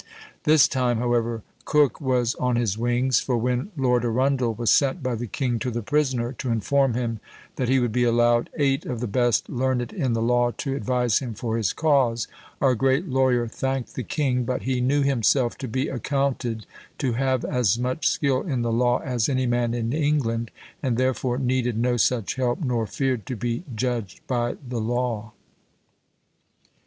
This 0.45 0.67
time, 0.67 0.97
however, 0.97 1.43
Coke 1.63 2.01
was 2.01 2.33
"on 2.39 2.55
his 2.55 2.75
wings;" 2.75 3.19
for 3.19 3.37
when 3.37 3.69
Lord 3.77 4.03
Arundel 4.03 4.55
was 4.55 4.71
sent 4.71 5.03
by 5.03 5.13
the 5.13 5.27
king 5.27 5.59
to 5.59 5.69
the 5.69 5.83
prisoner, 5.83 6.33
to 6.39 6.49
inform 6.49 6.95
him 6.95 7.19
that 7.55 7.69
he 7.69 7.77
would 7.77 7.91
be 7.91 8.03
allowed 8.03 8.49
"Eight 8.57 8.83
of 8.83 8.99
the 8.99 9.05
best 9.05 9.47
learned 9.47 9.93
in 9.93 10.13
the 10.13 10.21
law 10.23 10.49
to 10.57 10.73
advise 10.75 11.19
him 11.19 11.35
for 11.35 11.55
his 11.55 11.71
cause," 11.71 12.27
our 12.59 12.73
great 12.73 13.07
lawyer 13.09 13.47
thanked 13.47 13.93
the 13.93 14.01
king, 14.01 14.43
"but 14.43 14.63
he 14.63 14.81
knew 14.81 15.03
himself 15.03 15.55
to 15.59 15.67
be 15.67 15.87
accounted 15.87 16.65
to 16.97 17.13
have 17.13 17.45
as 17.45 17.77
much 17.77 18.07
skill 18.07 18.41
in 18.41 18.63
the 18.63 18.73
law 18.73 18.97
as 19.03 19.29
any 19.29 19.45
man 19.45 19.75
in 19.75 19.93
England, 19.93 20.49
and 20.81 20.97
therefore 20.97 21.37
needed 21.37 21.77
no 21.77 21.95
such 21.95 22.33
help, 22.37 22.59
nor 22.61 22.87
feared 22.87 23.27
to 23.27 23.35
be 23.35 23.63
judged 23.75 24.25
by 24.25 24.55
the 24.67 24.81
law." 24.81 25.33